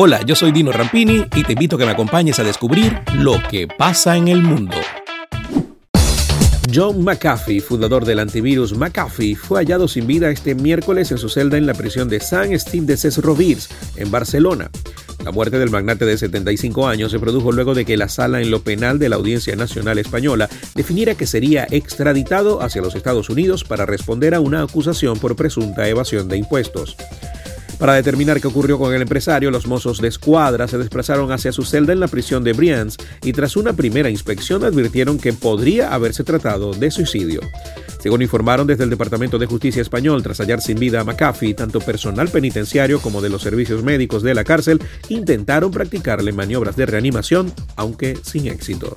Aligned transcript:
Hola, 0.00 0.22
yo 0.24 0.36
soy 0.36 0.52
Dino 0.52 0.70
Rampini 0.70 1.24
y 1.34 1.42
te 1.42 1.54
invito 1.54 1.74
a 1.74 1.78
que 1.80 1.84
me 1.84 1.90
acompañes 1.90 2.38
a 2.38 2.44
descubrir 2.44 3.00
lo 3.14 3.42
que 3.50 3.66
pasa 3.66 4.16
en 4.16 4.28
el 4.28 4.44
mundo. 4.44 4.76
John 6.72 7.02
McAfee, 7.02 7.60
fundador 7.60 8.04
del 8.04 8.20
antivirus 8.20 8.78
McAfee, 8.78 9.34
fue 9.34 9.58
hallado 9.58 9.88
sin 9.88 10.06
vida 10.06 10.30
este 10.30 10.54
miércoles 10.54 11.10
en 11.10 11.18
su 11.18 11.28
celda 11.28 11.58
en 11.58 11.66
la 11.66 11.74
prisión 11.74 12.08
de 12.08 12.20
San 12.20 12.56
Steve 12.56 12.86
de 12.86 12.96
Ses 12.96 13.18
Rovires, 13.18 13.70
en 13.96 14.08
Barcelona. 14.12 14.70
La 15.24 15.32
muerte 15.32 15.58
del 15.58 15.70
magnate 15.70 16.04
de 16.04 16.16
75 16.16 16.86
años 16.86 17.10
se 17.10 17.18
produjo 17.18 17.50
luego 17.50 17.74
de 17.74 17.84
que 17.84 17.96
la 17.96 18.08
sala 18.08 18.40
en 18.40 18.52
lo 18.52 18.62
penal 18.62 19.00
de 19.00 19.08
la 19.08 19.16
Audiencia 19.16 19.56
Nacional 19.56 19.98
Española 19.98 20.48
definiera 20.76 21.16
que 21.16 21.26
sería 21.26 21.66
extraditado 21.72 22.62
hacia 22.62 22.82
los 22.82 22.94
Estados 22.94 23.30
Unidos 23.30 23.64
para 23.64 23.84
responder 23.84 24.36
a 24.36 24.40
una 24.40 24.62
acusación 24.62 25.18
por 25.18 25.34
presunta 25.34 25.88
evasión 25.88 26.28
de 26.28 26.36
impuestos. 26.36 26.96
Para 27.78 27.94
determinar 27.94 28.40
qué 28.40 28.48
ocurrió 28.48 28.76
con 28.76 28.92
el 28.92 29.02
empresario, 29.02 29.52
los 29.52 29.68
mozos 29.68 30.00
de 30.00 30.08
escuadra 30.08 30.66
se 30.66 30.78
desplazaron 30.78 31.30
hacia 31.30 31.52
su 31.52 31.62
celda 31.62 31.92
en 31.92 32.00
la 32.00 32.08
prisión 32.08 32.42
de 32.42 32.52
Brians 32.52 32.96
y 33.22 33.32
tras 33.32 33.56
una 33.56 33.72
primera 33.72 34.10
inspección 34.10 34.64
advirtieron 34.64 35.18
que 35.18 35.32
podría 35.32 35.94
haberse 35.94 36.24
tratado 36.24 36.72
de 36.72 36.90
suicidio. 36.90 37.40
Según 38.00 38.22
informaron 38.22 38.66
desde 38.66 38.84
el 38.84 38.90
Departamento 38.90 39.38
de 39.38 39.46
Justicia 39.46 39.82
español, 39.82 40.24
tras 40.24 40.38
hallar 40.38 40.60
sin 40.60 40.78
vida 40.78 41.00
a 41.00 41.04
McAfee, 41.04 41.54
tanto 41.54 41.80
personal 41.80 42.28
penitenciario 42.28 43.00
como 43.00 43.20
de 43.20 43.28
los 43.28 43.42
servicios 43.42 43.84
médicos 43.84 44.24
de 44.24 44.34
la 44.34 44.44
cárcel 44.44 44.80
intentaron 45.08 45.70
practicarle 45.70 46.32
maniobras 46.32 46.76
de 46.76 46.86
reanimación, 46.86 47.52
aunque 47.76 48.18
sin 48.22 48.48
éxito. 48.48 48.92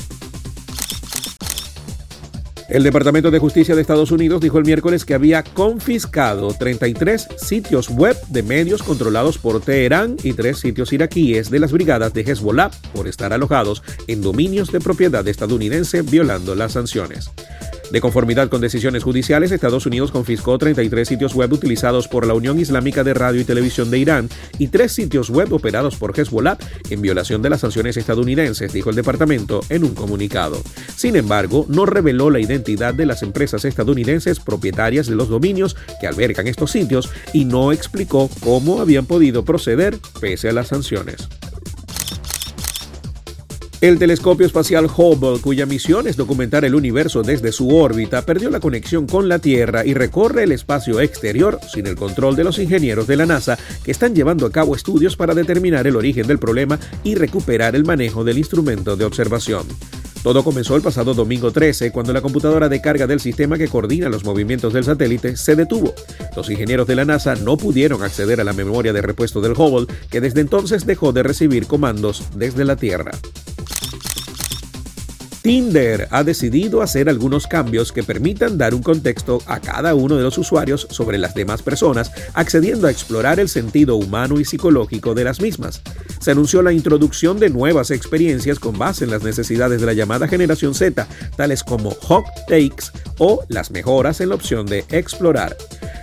El 2.71 2.84
Departamento 2.84 3.31
de 3.31 3.39
Justicia 3.39 3.75
de 3.75 3.81
Estados 3.81 4.11
Unidos 4.11 4.39
dijo 4.39 4.57
el 4.57 4.63
miércoles 4.63 5.03
que 5.03 5.13
había 5.13 5.43
confiscado 5.43 6.53
33 6.53 7.27
sitios 7.35 7.89
web 7.89 8.16
de 8.29 8.43
medios 8.43 8.81
controlados 8.81 9.38
por 9.38 9.59
Teherán 9.59 10.16
y 10.23 10.31
tres 10.31 10.59
sitios 10.59 10.93
iraquíes 10.93 11.52
de 11.52 11.59
las 11.59 11.73
brigadas 11.73 12.13
de 12.13 12.21
Hezbollah 12.21 12.71
por 12.93 13.09
estar 13.09 13.34
alojados 13.34 13.84
en 14.07 14.21
dominios 14.21 14.71
de 14.71 14.79
propiedad 14.79 15.27
estadounidense 15.27 16.01
violando 16.01 16.55
las 16.55 16.71
sanciones. 16.71 17.29
De 17.91 17.99
conformidad 17.99 18.47
con 18.47 18.61
decisiones 18.61 19.03
judiciales, 19.03 19.51
Estados 19.51 19.85
Unidos 19.85 20.11
confiscó 20.11 20.57
33 20.57 21.05
sitios 21.05 21.35
web 21.35 21.51
utilizados 21.51 22.07
por 22.07 22.25
la 22.25 22.34
Unión 22.34 22.57
Islámica 22.57 23.03
de 23.03 23.13
Radio 23.13 23.41
y 23.41 23.43
Televisión 23.43 23.91
de 23.91 23.97
Irán 23.97 24.29
y 24.57 24.70
tres 24.70 24.93
sitios 24.93 25.29
web 25.29 25.51
operados 25.51 25.97
por 25.97 26.17
Hezbollah 26.17 26.57
en 26.89 27.01
violación 27.01 27.41
de 27.41 27.49
las 27.49 27.59
sanciones 27.59 27.97
estadounidenses, 27.97 28.71
dijo 28.71 28.91
el 28.91 28.95
departamento 28.95 29.59
en 29.67 29.84
un 29.84 29.93
comunicado. 29.93 30.62
Sin 30.95 31.17
embargo, 31.17 31.65
no 31.67 31.85
reveló 31.85 32.29
la 32.29 32.39
identidad 32.39 32.93
de 32.93 33.05
las 33.05 33.23
empresas 33.23 33.65
estadounidenses 33.65 34.39
propietarias 34.39 35.07
de 35.07 35.15
los 35.15 35.27
dominios 35.27 35.75
que 35.99 36.07
albergan 36.07 36.47
estos 36.47 36.71
sitios 36.71 37.09
y 37.34 37.43
no 37.43 37.73
explicó 37.73 38.29
cómo 38.39 38.79
habían 38.79 39.05
podido 39.05 39.43
proceder 39.43 39.97
pese 40.21 40.47
a 40.47 40.53
las 40.53 40.69
sanciones. 40.69 41.27
El 43.82 43.98
telescopio 43.98 44.46
espacial 44.46 44.85
Hubble, 44.85 45.41
cuya 45.41 45.65
misión 45.65 46.07
es 46.07 46.15
documentar 46.15 46.63
el 46.65 46.76
universo 46.76 47.24
desde 47.24 47.51
su 47.51 47.76
órbita, 47.76 48.21
perdió 48.21 48.51
la 48.51 48.60
conexión 48.60 49.07
con 49.07 49.27
la 49.27 49.40
Tierra 49.40 49.84
y 49.84 49.96
recorre 49.96 50.43
el 50.43 50.51
espacio 50.51 50.99
exterior 51.01 51.60
sin 51.68 51.87
el 51.87 51.96
control 51.96 52.35
de 52.35 52.43
los 52.43 52.59
ingenieros 52.59 53.07
de 53.07 53.15
la 53.15 53.26
NASA 53.26 53.57
que 53.84 53.90
están 53.90 54.13
llevando 54.13 54.46
a 54.46 54.52
cabo 54.52 54.76
estudios 54.76 55.15
para 55.15 55.34
determinar 55.34 55.87
el 55.87 55.96
origen 55.96 56.27
del 56.27 56.37
problema 56.37 56.77
y 57.04 57.15
recuperar 57.15 57.76
el 57.76 57.84
manejo 57.84 58.24
del 58.24 58.37
instrumento 58.37 58.96
de 58.96 59.04
observación. 59.04 59.65
Todo 60.21 60.43
comenzó 60.43 60.76
el 60.76 60.84
pasado 60.84 61.15
domingo 61.15 61.52
13, 61.52 61.91
cuando 61.91 62.13
la 62.13 62.21
computadora 62.21 62.70
de 62.70 62.82
carga 62.82 63.07
del 63.07 63.20
sistema 63.20 63.57
que 63.57 63.68
coordina 63.68 64.09
los 64.09 64.24
movimientos 64.24 64.74
del 64.74 64.84
satélite 64.84 65.35
se 65.35 65.56
detuvo. 65.56 65.96
Los 66.35 66.52
ingenieros 66.52 66.85
de 66.85 66.94
la 66.94 67.06
NASA 67.06 67.34
no 67.34 67.57
pudieron 67.57 68.03
acceder 68.03 68.40
a 68.40 68.44
la 68.44 68.53
memoria 68.53 68.94
de 68.94 69.02
repuesto 69.02 69.41
del 69.41 69.53
Hubble, 69.53 69.88
que 70.12 70.22
desde 70.22 70.41
entonces 70.41 70.85
dejó 70.85 71.13
de 71.13 71.24
recibir 71.24 71.66
comandos 71.66 72.25
desde 72.35 72.63
la 72.63 72.75
Tierra. 72.75 73.09
Tinder 75.41 76.07
ha 76.11 76.23
decidido 76.23 76.84
hacer 76.84 77.09
algunos 77.09 77.47
cambios 77.47 77.91
que 77.91 78.03
permitan 78.03 78.59
dar 78.59 78.75
un 78.75 78.84
contexto 78.84 79.41
a 79.47 79.59
cada 79.59 79.96
uno 79.96 80.16
de 80.16 80.22
los 80.22 80.38
usuarios 80.38 80.88
sobre 80.91 81.18
las 81.18 81.34
demás 81.34 81.63
personas, 81.63 82.12
accediendo 82.34 82.85
a 82.85 82.91
explorar 82.91 83.40
el 83.40 83.50
sentido 83.50 83.96
humano 83.96 84.40
y 84.40 84.46
psicológico 84.46 85.16
de 85.16 85.24
las 85.24 85.41
mismas. 85.41 85.81
Se 86.19 86.31
anunció 86.31 86.62
la 86.62 86.74
introducción 86.74 87.40
de 87.40 87.50
nuevas 87.50 87.90
experiencias 87.90 88.59
con 88.59 88.78
base 88.78 89.06
en 89.06 89.09
las 89.09 89.24
necesidades 89.24 89.80
de 89.80 89.88
la 89.88 89.94
llamada 89.94 90.28
generación 90.28 90.75
Z, 90.75 91.07
tales 91.35 91.63
como 91.63 91.90
Hot 91.90 92.25
Takes 92.47 92.91
o 93.18 93.44
las 93.50 93.72
mejoras 93.72 94.22
en 94.22 94.30
la 94.30 94.35
opción 94.35 94.68
de 94.68 94.85
explorar. 94.90 95.57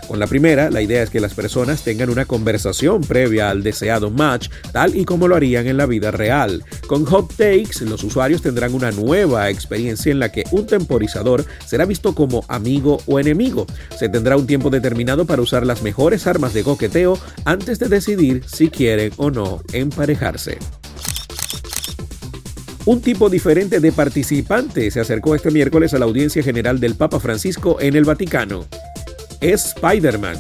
Con 0.09 0.19
la 0.19 0.27
primera, 0.27 0.71
la 0.71 0.81
idea 0.81 1.03
es 1.03 1.11
que 1.11 1.21
las 1.21 1.35
personas 1.35 1.85
tengan 1.85 2.09
una 2.09 2.25
conversación 2.25 3.03
previa 3.03 3.51
al 3.51 3.63
deseado 3.63 4.11
match, 4.11 4.49
tal 4.73 4.97
y 4.97 5.05
como 5.05 5.29
lo 5.29 5.37
harían 5.37 5.67
en 5.67 5.77
la 5.77 5.85
vida 5.85 6.11
real. 6.11 6.65
Con 6.87 7.05
Hot 7.05 7.35
Takes, 7.37 7.85
los 7.85 8.03
usuarios 8.05 8.41
tendrán 8.41 8.73
una 8.73 8.91
nueva 8.91 9.51
experiencia 9.51 10.11
en 10.11 10.19
la 10.19 10.33
que 10.33 10.45
un 10.51 10.67
temporizador 10.67 11.45
será 11.67 11.85
visto 11.85 12.15
como 12.15 12.43
amigo 12.49 13.03
o 13.05 13.21
enemigo. 13.21 13.67
Se 13.99 14.09
tendrá 14.09 14.39
un 14.39 14.47
tiempo 14.47 14.71
determinado 14.71 15.27
para 15.27 15.43
usar 15.43 15.67
las 15.67 15.83
mejores 15.83 16.27
armas 16.27 16.55
de 16.55 16.65
coqueteo 16.65 17.19
antes 17.45 17.79
de 17.79 17.89
decidir 17.89 18.43
si 18.47 18.71
quieren 18.71 19.13
o 19.19 19.31
no 19.31 19.61
emparejarse. 19.75 20.57
Un 22.87 23.03
tipo 23.03 23.29
diferente 23.29 23.81
de 23.81 23.93
participante 23.93 24.91
se 24.91 25.01
acercó 25.01 25.35
este 25.35 25.51
miércoles 25.51 25.93
a 25.93 25.99
la 25.99 26.07
audiencia 26.07 26.43
general 26.43 26.81
del 26.81 26.95
Papa 26.95 27.21
Francisco 27.21 27.77
en 27.79 27.95
el 27.95 28.05
Vaticano 28.05 28.65
Spider-Man. 29.41 30.37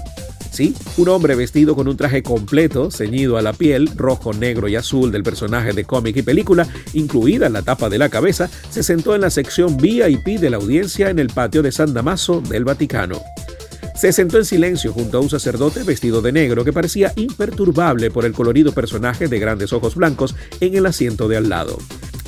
Sí, 0.51 0.75
un 0.97 1.09
hombre 1.09 1.35
vestido 1.35 1.77
con 1.77 1.89
un 1.89 1.97
traje 1.97 2.23
completo, 2.23 2.91
ceñido 2.91 3.37
a 3.37 3.43
la 3.43 3.53
piel, 3.53 3.91
rojo, 3.95 4.33
negro 4.33 4.67
y 4.67 4.77
azul 4.77 5.13
del 5.13 5.23
personaje 5.23 5.73
de 5.73 5.85
cómic 5.85 6.17
y 6.17 6.23
película, 6.23 6.67
incluida 6.95 7.49
la 7.49 7.63
tapa 7.63 7.89
de 7.89 7.99
la 7.99 8.09
cabeza, 8.09 8.51
se 8.71 8.83
sentó 8.83 9.15
en 9.15 9.21
la 9.21 9.31
sección 9.31 9.77
VIP 9.77 10.41
de 10.41 10.51
la 10.51 10.57
audiencia 10.57 11.11
en 11.11 11.19
el 11.19 11.29
patio 11.29 11.63
de 11.63 11.71
San 11.71 11.95
Damaso 11.95 12.41
del 12.41 12.65
Vaticano. 12.65 13.21
Se 13.95 14.13
sentó 14.13 14.39
en 14.39 14.45
silencio 14.45 14.93
junto 14.93 15.19
a 15.19 15.21
un 15.21 15.29
sacerdote 15.29 15.83
vestido 15.83 16.23
de 16.23 16.31
negro 16.31 16.65
que 16.65 16.73
parecía 16.73 17.13
imperturbable 17.17 18.11
por 18.11 18.25
el 18.25 18.33
colorido 18.33 18.73
personaje 18.73 19.27
de 19.27 19.41
grandes 19.41 19.73
ojos 19.73 19.97
blancos 19.97 20.37
en 20.61 20.77
el 20.77 20.87
asiento 20.87 21.27
de 21.27 21.37
al 21.37 21.49
lado. 21.49 21.79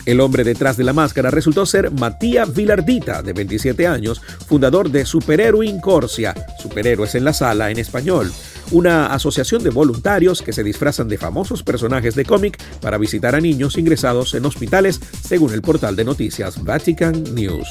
El 0.07 0.21
hombre 0.21 0.45
detrás 0.45 0.77
de 0.77 0.85
la 0.85 0.93
máscara 0.93 1.31
resultó 1.31 1.67
ser 1.67 1.91
Matías 1.91 2.55
Vilardita, 2.55 3.23
de 3.23 3.33
27 3.33 3.87
años, 3.87 4.21
fundador 4.47 4.91
de 4.91 5.05
Superhéroe 5.05 5.67
Incorsia, 5.67 6.35
Superhéroes 6.59 7.15
en 7.15 7.25
la 7.25 7.33
Sala 7.33 7.71
en 7.71 7.79
español, 7.79 8.33
una 8.71 9.13
asociación 9.13 9.63
de 9.63 9.71
voluntarios 9.71 10.43
que 10.43 10.53
se 10.53 10.63
disfrazan 10.63 11.09
de 11.09 11.19
famosos 11.19 11.63
personajes 11.63 12.15
de 12.15 12.25
cómic 12.25 12.63
para 12.81 12.99
visitar 12.99 13.35
a 13.35 13.41
niños 13.41 13.77
ingresados 13.77 14.35
en 14.35 14.45
hospitales, 14.47 15.01
según 15.23 15.53
el 15.53 15.63
portal 15.63 15.97
de 15.97 16.05
noticias 16.05 16.63
Vatican 16.63 17.35
News. 17.35 17.69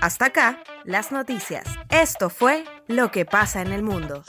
Hasta 0.00 0.26
acá, 0.26 0.58
las 0.84 1.12
noticias. 1.12 1.64
Esto 1.88 2.28
fue 2.28 2.64
Lo 2.88 3.12
que 3.12 3.24
pasa 3.24 3.62
en 3.62 3.72
el 3.72 3.84
mundo. 3.84 4.24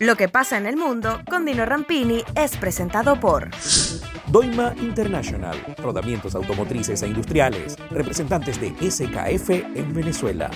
Lo 0.00 0.16
que 0.16 0.28
pasa 0.28 0.58
en 0.58 0.66
el 0.66 0.76
mundo 0.76 1.20
con 1.30 1.44
Dino 1.44 1.64
Rampini 1.64 2.24
es 2.34 2.56
presentado 2.56 3.20
por 3.20 3.50
Doima 4.34 4.74
International, 4.80 5.56
rodamientos 5.78 6.34
automotrices 6.34 7.00
e 7.04 7.06
industriales, 7.06 7.76
representantes 7.92 8.60
de 8.60 8.74
SKF 8.90 9.50
en 9.76 9.94
Venezuela. 9.94 10.50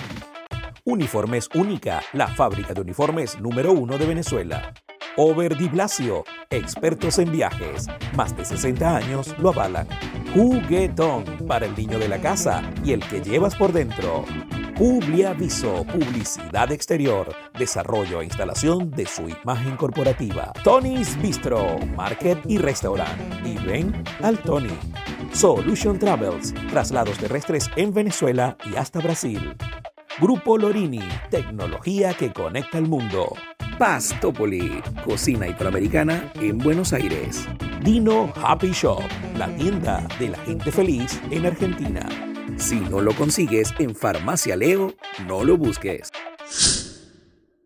Uniformes 0.83 1.47
Única, 1.55 2.01
la 2.11 2.27
fábrica 2.27 2.73
de 2.73 2.81
uniformes 2.81 3.39
número 3.39 3.71
uno 3.71 3.97
de 3.97 4.05
Venezuela. 4.05 4.73
Over 5.15 5.55
Di 5.55 5.69
Blasio, 5.69 6.25
expertos 6.49 7.19
en 7.19 7.31
viajes, 7.31 7.87
más 8.17 8.35
de 8.35 8.43
60 8.43 8.97
años 8.97 9.33
lo 9.39 9.51
avalan. 9.51 9.87
Juguetón, 10.33 11.23
para 11.47 11.65
el 11.65 11.73
niño 11.73 11.99
de 11.99 12.09
la 12.09 12.19
casa 12.19 12.61
y 12.83 12.91
el 12.91 12.99
que 13.07 13.21
llevas 13.21 13.55
por 13.55 13.71
dentro. 13.71 14.25
Publiaviso, 14.79 15.83
publicidad 15.83 16.71
exterior, 16.71 17.35
desarrollo 17.57 18.21
e 18.21 18.23
instalación 18.23 18.89
de 18.91 19.05
su 19.05 19.27
imagen 19.27 19.75
corporativa. 19.75 20.53
Tony's 20.63 21.21
Bistro, 21.21 21.77
Market 21.97 22.39
y 22.47 22.59
Restaurant. 22.59 23.45
Y 23.45 23.57
ven 23.57 24.01
al 24.23 24.39
Tony. 24.39 24.71
Solution 25.33 25.99
Travels, 25.99 26.53
traslados 26.69 27.17
terrestres 27.17 27.69
en 27.75 27.93
Venezuela 27.93 28.55
y 28.71 28.77
hasta 28.77 29.01
Brasil. 29.01 29.53
Grupo 30.17 30.57
Lorini, 30.57 31.03
tecnología 31.29 32.13
que 32.13 32.31
conecta 32.31 32.77
el 32.77 32.87
mundo. 32.87 33.33
Pastopoli, 33.77 34.81
cocina 35.03 35.45
italoamericana 35.45 36.31
en 36.35 36.57
Buenos 36.57 36.93
Aires. 36.93 37.45
Dino 37.83 38.31
Happy 38.41 38.71
Shop, 38.71 39.03
la 39.35 39.53
tienda 39.57 40.07
de 40.19 40.29
la 40.29 40.37
gente 40.37 40.71
feliz 40.71 41.19
en 41.31 41.47
Argentina. 41.47 42.28
Si 42.59 42.75
no 42.75 42.99
lo 42.99 43.15
consigues 43.15 43.73
en 43.79 43.95
Farmacia 43.95 44.57
Leo, 44.57 44.93
no 45.25 45.45
lo 45.45 45.57
busques. 45.57 46.11